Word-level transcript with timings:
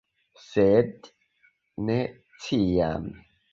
Sed 0.45 1.09
ne 1.91 1.99
ĉiam! 2.47 3.09